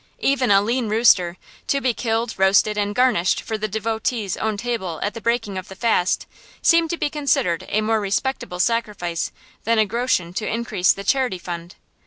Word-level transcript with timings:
Even 0.17 0.49
a 0.49 0.63
lean 0.63 0.89
rooster, 0.89 1.37
to 1.67 1.79
be 1.79 1.93
killed, 1.93 2.33
roasted, 2.39 2.75
and 2.75 2.95
garnished 2.95 3.41
for 3.43 3.55
the 3.55 3.67
devotee's 3.67 4.35
own 4.35 4.57
table 4.57 4.99
at 5.03 5.13
the 5.13 5.21
breaking 5.21 5.59
of 5.59 5.67
the 5.67 5.75
fast, 5.75 6.25
seemed 6.59 6.89
to 6.89 6.97
be 6.97 7.07
considered 7.07 7.65
a 7.69 7.81
more 7.81 7.99
respectable 8.01 8.59
sacrifice 8.59 9.31
than 9.63 9.77
a 9.77 9.85
groschen 9.85 10.33
to 10.33 10.47
increase 10.47 10.91
the 10.91 11.03
charity 11.03 11.37
fund. 11.37 11.75